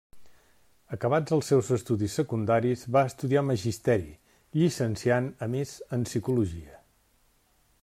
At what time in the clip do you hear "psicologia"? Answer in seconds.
6.11-6.83